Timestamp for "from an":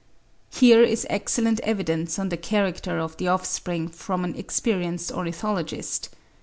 3.87-4.35